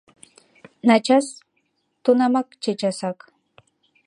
Начас— 0.87 1.27
тунамак, 2.03 2.47
чечасак. 2.63 3.19